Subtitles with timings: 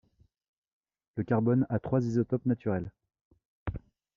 [1.15, 2.89] Le carbone a trois isotopes naturels.